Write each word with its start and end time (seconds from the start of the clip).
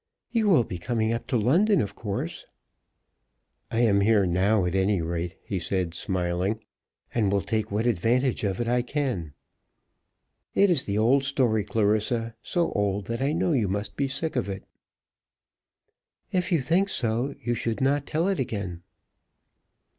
"You 0.31 0.47
will 0.49 0.63
be 0.63 0.79
coming 0.79 1.13
up 1.13 1.27
to 1.27 1.37
London, 1.37 1.79
of 1.79 1.93
course." 1.93 2.47
"I 3.69 3.81
am 3.81 4.01
here 4.01 4.25
now 4.25 4.65
at 4.65 4.73
any 4.73 4.99
rate," 4.99 5.37
he 5.43 5.59
said 5.59 5.93
smiling, 5.93 6.59
"and 7.13 7.31
will 7.31 7.43
take 7.43 7.69
what 7.69 7.85
advantage 7.85 8.43
of 8.43 8.59
it 8.59 8.67
I 8.67 8.81
can. 8.81 9.35
It 10.55 10.71
is 10.71 10.85
the 10.85 10.97
old 10.97 11.23
story, 11.23 11.63
Clarissa; 11.63 12.33
so 12.41 12.71
old 12.71 13.05
that 13.05 13.21
I 13.21 13.31
know 13.31 13.51
you 13.51 13.67
must 13.67 13.95
be 13.95 14.07
sick 14.07 14.35
of 14.35 14.49
it." 14.49 14.63
"If 16.31 16.51
you 16.51 16.61
think 16.61 16.89
so, 16.89 17.35
you 17.39 17.53
should 17.53 17.79
not 17.79 18.07
tell 18.07 18.27
it 18.27 18.39
again." 18.39 18.81